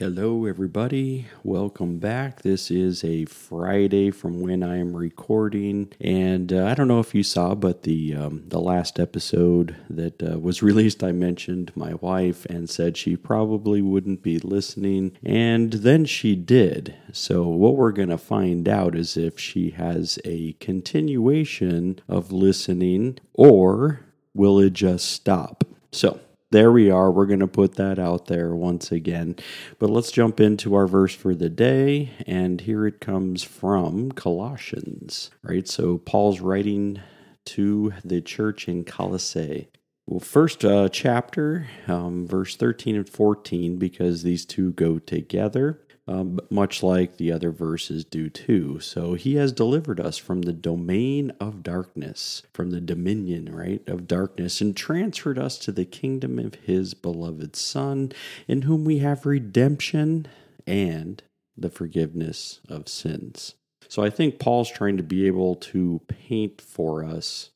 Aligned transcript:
Hello, 0.00 0.46
everybody. 0.46 1.26
Welcome 1.44 1.98
back. 1.98 2.40
This 2.40 2.70
is 2.70 3.04
a 3.04 3.26
Friday 3.26 4.10
from 4.10 4.40
when 4.40 4.62
I 4.62 4.78
am 4.78 4.96
recording, 4.96 5.92
and 6.00 6.50
uh, 6.50 6.64
I 6.64 6.72
don't 6.72 6.88
know 6.88 7.00
if 7.00 7.14
you 7.14 7.22
saw, 7.22 7.54
but 7.54 7.82
the 7.82 8.14
um, 8.14 8.44
the 8.48 8.62
last 8.62 8.98
episode 8.98 9.76
that 9.90 10.22
uh, 10.22 10.38
was 10.38 10.62
released, 10.62 11.04
I 11.04 11.12
mentioned 11.12 11.72
my 11.74 11.92
wife 12.00 12.46
and 12.46 12.70
said 12.70 12.96
she 12.96 13.14
probably 13.14 13.82
wouldn't 13.82 14.22
be 14.22 14.38
listening, 14.38 15.18
and 15.22 15.70
then 15.70 16.06
she 16.06 16.34
did. 16.34 16.94
So 17.12 17.46
what 17.48 17.76
we're 17.76 17.92
gonna 17.92 18.16
find 18.16 18.70
out 18.70 18.94
is 18.94 19.18
if 19.18 19.38
she 19.38 19.72
has 19.72 20.18
a 20.24 20.54
continuation 20.54 22.00
of 22.08 22.32
listening, 22.32 23.18
or 23.34 24.00
will 24.32 24.60
it 24.60 24.72
just 24.72 25.12
stop? 25.12 25.62
So 25.92 26.20
there 26.50 26.72
we 26.72 26.90
are. 26.90 27.10
We're 27.10 27.26
going 27.26 27.40
to 27.40 27.46
put 27.46 27.76
that 27.76 27.98
out 27.98 28.26
there 28.26 28.54
once 28.54 28.90
again. 28.90 29.36
But 29.78 29.90
let's 29.90 30.10
jump 30.10 30.40
into 30.40 30.74
our 30.74 30.86
verse 30.86 31.14
for 31.14 31.34
the 31.34 31.48
day. 31.48 32.10
And 32.26 32.60
here 32.60 32.86
it 32.86 33.00
comes 33.00 33.42
from 33.42 34.12
Colossians, 34.12 35.30
right? 35.42 35.68
So 35.68 35.98
Paul's 35.98 36.40
writing 36.40 37.00
to 37.46 37.92
the 38.04 38.20
church 38.20 38.68
in 38.68 38.84
Colossae. 38.84 39.68
Well, 40.06 40.20
first 40.20 40.64
uh, 40.64 40.88
chapter, 40.88 41.68
um, 41.86 42.26
verse 42.26 42.56
13 42.56 42.96
and 42.96 43.08
14, 43.08 43.76
because 43.76 44.24
these 44.24 44.44
two 44.44 44.72
go 44.72 44.98
together 44.98 45.80
um, 46.10 46.40
much 46.50 46.82
like 46.82 47.16
the 47.16 47.30
other 47.30 47.52
verses 47.52 48.04
do 48.04 48.28
too. 48.28 48.80
So 48.80 49.14
he 49.14 49.36
has 49.36 49.52
delivered 49.52 50.00
us 50.00 50.18
from 50.18 50.42
the 50.42 50.52
domain 50.52 51.30
of 51.38 51.62
darkness, 51.62 52.42
from 52.52 52.72
the 52.72 52.80
dominion, 52.80 53.54
right, 53.54 53.80
of 53.88 54.08
darkness, 54.08 54.60
and 54.60 54.76
transferred 54.76 55.38
us 55.38 55.56
to 55.58 55.70
the 55.70 55.84
kingdom 55.84 56.40
of 56.40 56.56
his 56.56 56.94
beloved 56.94 57.54
Son, 57.54 58.10
in 58.48 58.62
whom 58.62 58.84
we 58.84 58.98
have 58.98 59.24
redemption 59.24 60.26
and 60.66 61.22
the 61.56 61.70
forgiveness 61.70 62.58
of 62.68 62.88
sins. 62.88 63.54
So 63.86 64.02
I 64.02 64.10
think 64.10 64.40
Paul's 64.40 64.70
trying 64.70 64.96
to 64.96 65.04
be 65.04 65.28
able 65.28 65.54
to 65.56 66.00
paint 66.08 66.60
for 66.60 67.04
us 67.04 67.50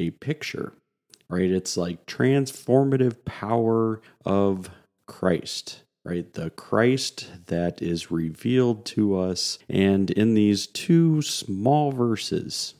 a 0.00 0.10
picture, 0.10 0.72
right? 1.28 1.50
It's 1.50 1.76
like 1.76 2.06
transformative 2.06 3.24
power 3.24 4.00
of 4.24 4.68
Christ 5.06 5.84
right? 6.04 6.32
The 6.32 6.50
Christ 6.50 7.46
that 7.46 7.82
is 7.82 8.10
revealed 8.10 8.84
to 8.86 9.18
us. 9.18 9.58
And 9.68 10.10
in 10.10 10.34
these 10.34 10.66
two 10.66 11.22
small 11.22 11.92
verses, 11.92 12.74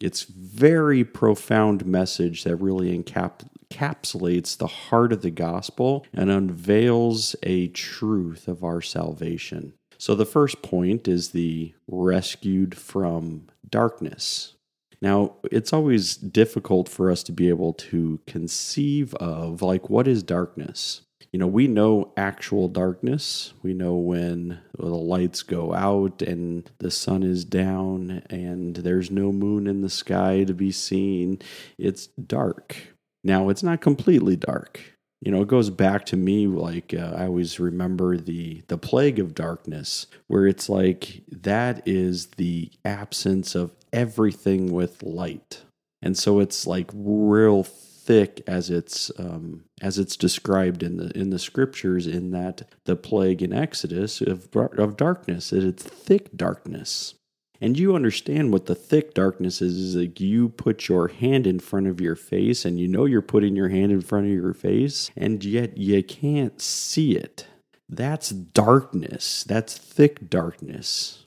it's 0.00 0.22
very 0.22 1.04
profound 1.04 1.84
message 1.84 2.44
that 2.44 2.56
really 2.56 2.96
encap- 2.96 3.46
encapsulates 3.70 4.56
the 4.56 4.66
heart 4.66 5.12
of 5.12 5.22
the 5.22 5.30
gospel 5.30 6.06
and 6.12 6.30
unveils 6.30 7.36
a 7.42 7.68
truth 7.68 8.48
of 8.48 8.64
our 8.64 8.80
salvation. 8.80 9.74
So 9.98 10.14
the 10.14 10.24
first 10.24 10.62
point 10.62 11.06
is 11.06 11.30
the 11.30 11.74
rescued 11.86 12.74
from 12.74 13.48
darkness. 13.68 14.54
Now, 15.02 15.36
it's 15.50 15.72
always 15.72 16.16
difficult 16.16 16.88
for 16.88 17.10
us 17.10 17.22
to 17.24 17.32
be 17.32 17.48
able 17.48 17.74
to 17.74 18.20
conceive 18.26 19.14
of 19.14 19.62
like 19.62 19.90
what 19.90 20.08
is 20.08 20.22
darkness? 20.22 21.02
You 21.32 21.38
know, 21.38 21.46
we 21.46 21.68
know 21.68 22.12
actual 22.16 22.68
darkness. 22.68 23.52
We 23.62 23.72
know 23.72 23.94
when 23.94 24.60
the 24.76 24.86
lights 24.86 25.42
go 25.42 25.72
out 25.72 26.22
and 26.22 26.68
the 26.78 26.90
sun 26.90 27.22
is 27.22 27.44
down 27.44 28.22
and 28.28 28.76
there's 28.76 29.10
no 29.10 29.30
moon 29.30 29.66
in 29.68 29.82
the 29.82 29.90
sky 29.90 30.42
to 30.44 30.52
be 30.52 30.72
seen. 30.72 31.40
It's 31.78 32.08
dark. 32.08 32.76
Now, 33.22 33.48
it's 33.48 33.62
not 33.62 33.80
completely 33.80 34.34
dark. 34.34 34.80
You 35.20 35.30
know, 35.30 35.42
it 35.42 35.48
goes 35.48 35.70
back 35.70 36.06
to 36.06 36.16
me 36.16 36.46
like 36.46 36.94
uh, 36.94 37.12
I 37.14 37.26
always 37.26 37.60
remember 37.60 38.16
the 38.16 38.62
the 38.68 38.78
plague 38.78 39.18
of 39.18 39.34
darkness, 39.34 40.06
where 40.28 40.46
it's 40.46 40.70
like 40.70 41.22
that 41.30 41.86
is 41.86 42.28
the 42.38 42.70
absence 42.86 43.54
of 43.54 43.72
everything 43.92 44.72
with 44.72 45.02
light, 45.02 45.62
and 46.00 46.16
so 46.16 46.40
it's 46.40 46.66
like 46.66 46.90
real 46.94 47.64
thick 48.10 48.42
as 48.44 48.70
it's 48.70 49.12
um, 49.20 49.62
as 49.80 49.96
it's 49.96 50.16
described 50.16 50.82
in 50.82 50.96
the 50.96 51.16
in 51.16 51.30
the 51.30 51.38
scriptures 51.38 52.08
in 52.08 52.32
that 52.32 52.62
the 52.84 52.96
plague 52.96 53.40
in 53.40 53.52
Exodus 53.52 54.20
of 54.20 54.48
of 54.56 54.96
darkness 54.96 55.52
it's 55.52 55.84
thick 55.84 56.36
darkness. 56.36 57.14
And 57.60 57.78
you 57.78 57.94
understand 57.94 58.52
what 58.52 58.66
the 58.66 58.74
thick 58.74 59.14
darkness 59.14 59.62
is 59.62 59.76
is 59.76 59.94
like 59.94 60.18
you 60.18 60.48
put 60.48 60.88
your 60.88 61.06
hand 61.06 61.46
in 61.46 61.60
front 61.60 61.86
of 61.86 62.00
your 62.00 62.16
face 62.16 62.64
and 62.64 62.80
you 62.80 62.88
know 62.88 63.04
you're 63.04 63.22
putting 63.22 63.54
your 63.54 63.68
hand 63.68 63.92
in 63.92 64.00
front 64.00 64.26
of 64.26 64.32
your 64.32 64.54
face 64.54 65.12
and 65.16 65.44
yet 65.44 65.78
you 65.78 66.02
can't 66.02 66.60
see 66.60 67.16
it. 67.16 67.46
That's 67.88 68.30
darkness. 68.30 69.44
That's 69.44 69.78
thick 69.78 70.28
darkness 70.28 71.26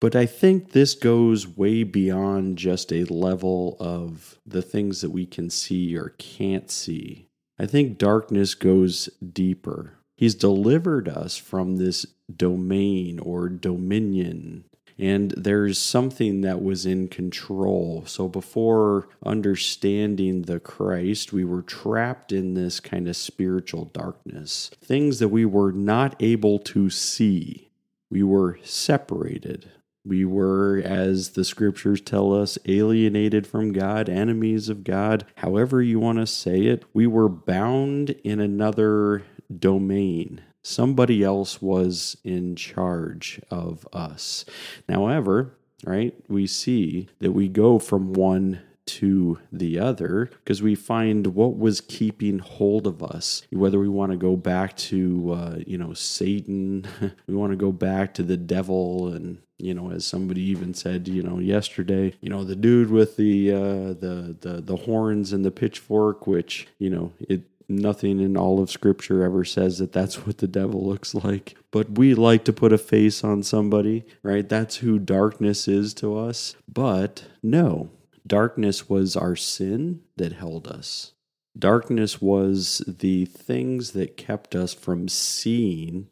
but 0.00 0.14
I 0.14 0.26
think 0.26 0.72
this 0.72 0.94
goes 0.94 1.48
way 1.48 1.82
beyond 1.82 2.56
just 2.56 2.92
a 2.92 3.04
level 3.04 3.76
of 3.80 4.38
the 4.46 4.62
things 4.62 5.00
that 5.00 5.10
we 5.10 5.26
can 5.26 5.50
see 5.50 5.96
or 5.96 6.14
can't 6.18 6.70
see. 6.70 7.26
I 7.58 7.66
think 7.66 7.98
darkness 7.98 8.54
goes 8.54 9.08
deeper. 9.32 9.94
He's 10.16 10.34
delivered 10.34 11.08
us 11.08 11.36
from 11.36 11.76
this 11.76 12.06
domain 12.34 13.18
or 13.18 13.48
dominion, 13.48 14.64
and 14.96 15.32
there's 15.32 15.78
something 15.78 16.40
that 16.42 16.62
was 16.62 16.86
in 16.86 17.08
control. 17.08 18.04
So 18.06 18.28
before 18.28 19.08
understanding 19.24 20.42
the 20.42 20.60
Christ, 20.60 21.32
we 21.32 21.44
were 21.44 21.62
trapped 21.62 22.32
in 22.32 22.54
this 22.54 22.78
kind 22.78 23.08
of 23.08 23.16
spiritual 23.16 23.86
darkness, 23.86 24.70
things 24.80 25.18
that 25.18 25.28
we 25.28 25.44
were 25.44 25.72
not 25.72 26.14
able 26.20 26.58
to 26.60 26.90
see. 26.90 27.70
We 28.10 28.22
were 28.22 28.58
separated 28.64 29.70
we 30.08 30.24
were, 30.24 30.80
as 30.84 31.30
the 31.30 31.44
scriptures 31.44 32.00
tell 32.00 32.34
us, 32.34 32.58
alienated 32.66 33.46
from 33.46 33.72
God, 33.72 34.08
enemies 34.08 34.68
of 34.68 34.82
God, 34.82 35.26
however 35.36 35.82
you 35.82 36.00
want 36.00 36.18
to 36.18 36.26
say 36.26 36.62
it. 36.62 36.84
We 36.92 37.06
were 37.06 37.28
bound 37.28 38.10
in 38.24 38.40
another 38.40 39.24
domain. 39.54 40.40
Somebody 40.62 41.22
else 41.22 41.62
was 41.62 42.16
in 42.24 42.56
charge 42.56 43.40
of 43.50 43.86
us. 43.92 44.44
However, 44.88 45.54
right, 45.84 46.14
we 46.28 46.46
see 46.46 47.08
that 47.20 47.32
we 47.32 47.48
go 47.48 47.78
from 47.78 48.12
one 48.12 48.60
to 48.86 49.38
the 49.52 49.78
other 49.78 50.30
because 50.42 50.62
we 50.62 50.74
find 50.74 51.28
what 51.28 51.58
was 51.58 51.82
keeping 51.82 52.38
hold 52.38 52.86
of 52.86 53.02
us 53.02 53.42
whether 53.50 53.78
we 53.78 53.88
want 53.88 54.10
to 54.10 54.16
go 54.16 54.34
back 54.34 54.74
to 54.78 55.30
uh, 55.32 55.58
you 55.66 55.76
know 55.76 55.92
satan 55.92 56.86
we 57.26 57.34
want 57.34 57.52
to 57.52 57.56
go 57.56 57.70
back 57.70 58.14
to 58.14 58.22
the 58.22 58.38
devil 58.38 59.12
and 59.12 59.42
you 59.58 59.74
know 59.74 59.90
as 59.90 60.04
somebody 60.04 60.42
even 60.42 60.74
said 60.74 61.08
you 61.08 61.22
know 61.22 61.38
yesterday 61.38 62.12
you 62.20 62.28
know 62.28 62.44
the 62.44 62.56
dude 62.56 62.90
with 62.90 63.16
the 63.16 63.52
uh, 63.52 63.92
the 63.94 64.36
the 64.40 64.60
the 64.62 64.76
horns 64.76 65.32
and 65.32 65.44
the 65.44 65.50
pitchfork 65.50 66.26
which 66.26 66.66
you 66.78 66.90
know 66.90 67.12
it 67.20 67.42
nothing 67.70 68.18
in 68.18 68.34
all 68.36 68.62
of 68.62 68.70
scripture 68.70 69.22
ever 69.22 69.44
says 69.44 69.78
that 69.78 69.92
that's 69.92 70.24
what 70.26 70.38
the 70.38 70.48
devil 70.48 70.86
looks 70.86 71.14
like 71.14 71.54
but 71.70 71.98
we 71.98 72.14
like 72.14 72.42
to 72.44 72.52
put 72.52 72.72
a 72.72 72.78
face 72.78 73.22
on 73.22 73.42
somebody 73.42 74.04
right 74.22 74.48
that's 74.48 74.76
who 74.76 74.98
darkness 74.98 75.68
is 75.68 75.92
to 75.92 76.16
us 76.16 76.56
but 76.66 77.24
no 77.42 77.90
Darkness 78.28 78.90
was 78.90 79.16
our 79.16 79.34
sin 79.34 80.02
that 80.18 80.34
held 80.34 80.68
us. 80.68 81.12
Darkness 81.58 82.20
was 82.20 82.82
the 82.86 83.24
things 83.24 83.92
that 83.92 84.18
kept 84.18 84.54
us 84.54 84.74
from 84.74 85.08
seeing 85.08 86.08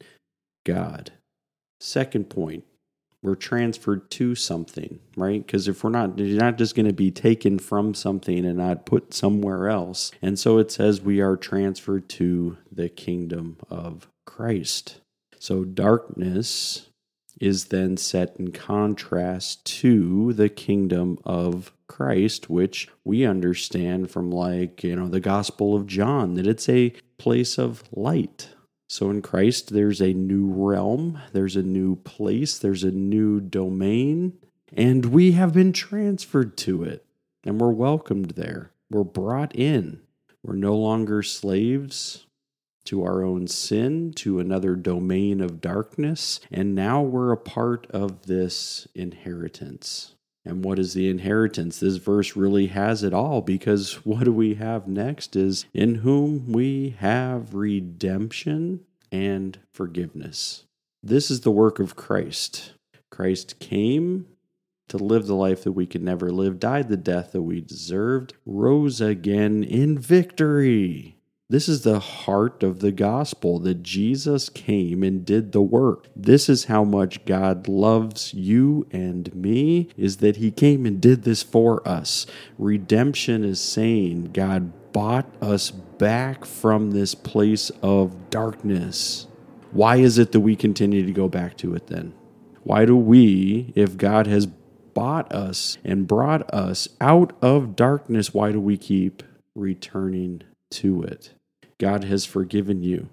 God. 0.64 1.12
Second 1.78 2.31
point, 2.31 2.64
we're 3.26 3.34
transferred 3.34 4.11
to 4.12 4.34
something, 4.34 5.00
right? 5.17 5.44
Because 5.44 5.69
if 5.69 5.82
we're 5.82 5.90
not, 5.90 6.19
you're 6.19 6.40
not 6.40 6.56
just 6.56 6.75
going 6.75 6.87
to 6.87 6.93
be 6.93 7.11
taken 7.11 7.58
from 7.58 7.93
something 7.93 8.46
and 8.46 8.58
not 8.58 8.87
put 8.87 9.12
somewhere 9.12 9.69
else. 9.69 10.12
And 10.23 10.38
so 10.38 10.58
it 10.58 10.70
says 10.70 11.00
we 11.00 11.20
are 11.20 11.37
transferred 11.37 12.08
to 12.11 12.56
the 12.70 12.88
kingdom 12.88 13.56
of 13.69 14.08
Christ. 14.25 15.00
So 15.38 15.64
darkness 15.64 16.88
is 17.40 17.67
then 17.67 17.96
set 17.96 18.37
in 18.38 18.52
contrast 18.52 19.64
to 19.67 20.32
the 20.32 20.49
kingdom 20.49 21.19
of 21.25 21.72
Christ, 21.88 22.49
which 22.49 22.88
we 23.05 23.26
understand 23.26 24.11
from, 24.11 24.31
like, 24.31 24.82
you 24.82 24.96
know, 24.96 25.08
the 25.08 25.20
Gospel 25.20 25.75
of 25.75 25.87
John, 25.87 26.34
that 26.34 26.46
it's 26.46 26.69
a 26.69 26.94
place 27.19 27.58
of 27.58 27.84
light. 27.93 28.49
So 28.88 29.10
in 29.10 29.22
Christ, 29.22 29.72
there's 29.72 30.00
a 30.00 30.12
new 30.12 30.46
realm, 30.46 31.20
there's 31.32 31.56
a 31.56 31.62
new 31.62 31.96
place, 31.96 32.58
there's 32.58 32.84
a 32.84 32.90
new 32.90 33.40
domain, 33.40 34.38
and 34.72 35.06
we 35.06 35.32
have 35.32 35.52
been 35.52 35.72
transferred 35.72 36.56
to 36.58 36.84
it, 36.84 37.04
and 37.44 37.60
we're 37.60 37.70
welcomed 37.70 38.30
there. 38.32 38.72
We're 38.90 39.04
brought 39.04 39.54
in. 39.54 40.02
We're 40.42 40.54
no 40.54 40.76
longer 40.76 41.22
slaves, 41.22 42.26
to 42.86 43.02
our 43.02 43.22
own 43.22 43.48
sin, 43.48 44.12
to 44.14 44.38
another 44.38 44.76
domain 44.76 45.40
of 45.40 45.60
darkness, 45.60 46.40
and 46.50 46.74
now 46.74 47.02
we're 47.02 47.32
a 47.32 47.36
part 47.36 47.86
of 47.90 48.26
this 48.26 48.86
inheritance. 48.94 50.15
And 50.46 50.64
what 50.64 50.78
is 50.78 50.94
the 50.94 51.10
inheritance? 51.10 51.81
This 51.81 51.96
verse 51.96 52.37
really 52.37 52.69
has 52.69 53.02
it 53.02 53.12
all 53.12 53.43
because 53.43 53.94
what 54.06 54.25
do 54.25 54.32
we 54.32 54.54
have 54.54 54.87
next 54.87 55.34
is 55.37 55.66
in 55.75 55.96
whom 55.96 56.52
we 56.52 56.96
have 57.00 57.54
redemption 57.54 58.81
and 59.10 59.58
forgiveness. 59.72 60.64
This 61.02 61.31
is 61.31 61.40
the 61.40 61.50
work 61.50 61.78
of 61.78 61.96
Christ. 61.96 62.72
Christ 63.10 63.58
came 63.58 64.26
to 64.88 64.98
live 64.98 65.26
the 65.26 65.34
life 65.34 65.64
that 65.64 65.72
we 65.72 65.87
could 65.87 66.02
never 66.02 66.31
live, 66.31 66.60
died 66.60 66.88
the 66.88 66.96
death 66.96 67.32
that 67.32 67.43
we 67.43 67.60
deserved, 67.60 68.34
rose 68.44 69.00
again 69.00 69.64
in 69.64 69.98
victory. 69.98 71.15
This 71.48 71.69
is 71.69 71.82
the 71.82 72.00
heart 72.00 72.64
of 72.64 72.81
the 72.81 72.90
gospel 72.90 73.60
that 73.60 73.84
Jesus 73.84 74.48
came 74.48 75.04
and 75.04 75.25
did 75.25 75.52
the 75.52 75.62
work. 75.62 76.08
This 76.16 76.48
is 76.48 76.64
how 76.64 76.82
much 76.82 77.25
God 77.25 77.69
loves 77.69 78.34
you 78.34 78.88
and 78.90 79.32
me 79.32 79.88
is 79.96 80.16
that 80.16 80.38
he 80.38 80.50
came 80.50 80.84
and 80.84 81.00
did 81.00 81.22
this 81.22 81.44
for 81.44 81.87
us. 81.87 82.26
Redemption 82.58 83.44
is 83.44 83.60
saying 83.60 84.31
God 84.32 84.72
bought 84.93 85.31
us 85.40 85.70
back 85.70 86.44
from 86.44 86.90
this 86.90 87.14
place 87.14 87.70
of 87.81 88.28
darkness. 88.28 89.28
Why 89.70 89.98
is 89.98 90.19
it 90.19 90.32
that 90.32 90.40
we 90.40 90.56
continue 90.56 91.06
to 91.06 91.12
go 91.12 91.28
back 91.28 91.56
to 91.58 91.76
it 91.76 91.87
then? 91.87 92.12
Why 92.64 92.87
do 92.87 92.96
we, 92.96 93.72
if 93.76 93.96
God 93.96 94.26
has 94.26 94.46
bought 94.46 95.32
us 95.32 95.78
and 95.84 96.08
brought 96.08 96.52
us 96.52 96.88
out 97.00 97.37
of 97.40 97.76
darkness, 97.76 98.34
why 98.34 98.50
do 98.50 98.60
we 98.60 98.76
keep 98.76 99.22
returning 99.54 100.43
to 100.70 101.02
it? 101.02 101.32
God 101.78 102.04
has 102.04 102.24
forgiven 102.24 102.82
you. 102.82 103.08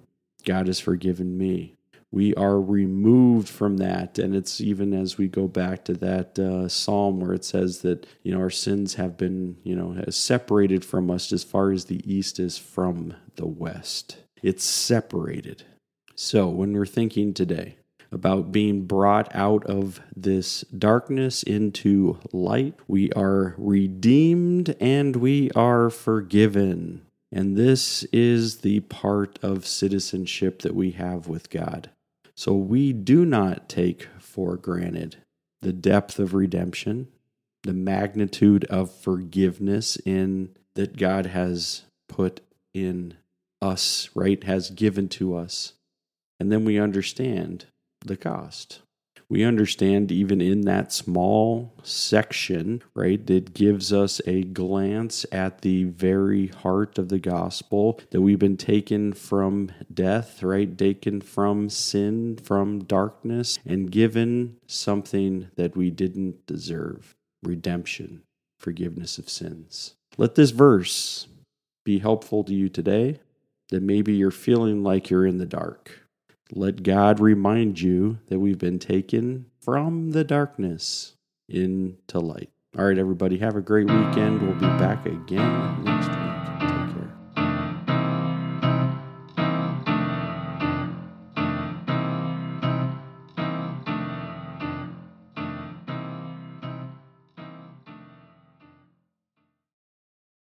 God 0.45 0.67
has 0.67 0.79
forgiven 0.79 1.37
me. 1.37 1.75
We 2.11 2.35
are 2.35 2.61
removed 2.61 3.49
from 3.49 3.77
that. 3.77 4.19
And 4.19 4.35
it's 4.35 4.61
even 4.61 4.93
as 4.93 5.17
we 5.17 5.27
go 5.27 5.47
back 5.47 5.83
to 5.85 5.93
that 5.95 6.37
uh, 6.37 6.67
psalm 6.67 7.19
where 7.19 7.33
it 7.33 7.43
says 7.43 7.81
that, 7.81 8.05
you 8.21 8.31
know, 8.31 8.39
our 8.39 8.51
sins 8.51 8.95
have 8.95 9.17
been, 9.17 9.57
you 9.63 9.75
know, 9.75 9.99
separated 10.09 10.85
from 10.85 11.09
us 11.09 11.33
as 11.33 11.43
far 11.43 11.71
as 11.71 11.85
the 11.85 12.01
east 12.11 12.39
is 12.39 12.57
from 12.57 13.15
the 13.35 13.47
west. 13.47 14.17
It's 14.43 14.63
separated. 14.63 15.63
So 16.15 16.47
when 16.49 16.73
we're 16.73 16.85
thinking 16.85 17.33
today, 17.33 17.77
about 18.13 18.51
being 18.51 18.85
brought 18.85 19.33
out 19.35 19.65
of 19.65 19.99
this 20.15 20.61
darkness 20.61 21.41
into 21.43 22.19
light. 22.31 22.75
We 22.87 23.11
are 23.13 23.55
redeemed 23.57 24.75
and 24.79 25.15
we 25.15 25.49
are 25.51 25.89
forgiven. 25.89 27.01
And 27.33 27.57
this 27.57 28.03
is 28.13 28.57
the 28.59 28.81
part 28.81 29.39
of 29.41 29.65
citizenship 29.65 30.61
that 30.61 30.75
we 30.75 30.91
have 30.91 31.27
with 31.27 31.49
God. 31.49 31.89
So 32.35 32.53
we 32.53 32.93
do 32.93 33.25
not 33.25 33.67
take 33.67 34.07
for 34.19 34.55
granted 34.55 35.17
the 35.63 35.73
depth 35.73 36.19
of 36.19 36.35
redemption, 36.35 37.07
the 37.63 37.73
magnitude 37.73 38.65
of 38.65 38.93
forgiveness 38.93 39.97
in 40.05 40.55
that 40.75 40.95
God 40.95 41.25
has 41.27 41.83
put 42.07 42.41
in 42.71 43.15
us, 43.63 44.11
right? 44.13 44.43
Has 44.43 44.69
given 44.69 45.09
to 45.09 45.35
us. 45.35 45.73
And 46.39 46.51
then 46.51 46.65
we 46.65 46.77
understand 46.77 47.65
the 48.01 48.17
cost 48.17 48.82
we 49.33 49.43
understand 49.43 50.11
even 50.11 50.39
in 50.41 50.61
that 50.61 50.93
small 50.93 51.73
section, 51.81 52.83
right, 52.93 53.27
it 53.31 53.55
gives 53.55 53.91
us 53.91 54.21
a 54.27 54.43
glance 54.43 55.25
at 55.31 55.61
the 55.61 55.85
very 55.85 56.49
heart 56.49 56.99
of 56.99 57.09
the 57.09 57.17
gospel 57.17 57.99
that 58.11 58.21
we've 58.21 58.37
been 58.37 58.57
taken 58.57 59.11
from 59.11 59.71
death, 59.91 60.43
right, 60.43 60.77
taken 60.77 61.19
from 61.19 61.67
sin, 61.67 62.37
from 62.43 62.83
darkness, 62.83 63.57
and 63.65 63.89
given 63.89 64.55
something 64.67 65.49
that 65.55 65.75
we 65.75 65.89
didn't 65.89 66.45
deserve 66.45 67.15
redemption, 67.41 68.21
forgiveness 68.59 69.17
of 69.17 69.27
sins. 69.27 69.95
Let 70.15 70.35
this 70.35 70.51
verse 70.51 71.27
be 71.83 71.97
helpful 71.97 72.43
to 72.43 72.53
you 72.53 72.69
today 72.69 73.19
that 73.69 73.81
maybe 73.81 74.13
you're 74.13 74.29
feeling 74.29 74.83
like 74.83 75.09
you're 75.09 75.25
in 75.25 75.39
the 75.39 75.47
dark 75.47 76.02
let 76.55 76.83
God 76.83 77.19
remind 77.19 77.81
you 77.81 78.19
that 78.27 78.39
we've 78.39 78.59
been 78.59 78.79
taken 78.79 79.47
from 79.59 80.11
the 80.11 80.23
darkness 80.23 81.15
into 81.49 82.19
light. 82.19 82.49
All 82.77 82.85
right, 82.85 82.97
everybody, 82.97 83.37
have 83.39 83.55
a 83.55 83.61
great 83.61 83.87
weekend. 83.87 84.41
We'll 84.41 84.53
be 84.53 84.77
back 84.77 85.05
again 85.05 85.83
next 85.83 86.09
week. 86.09 86.22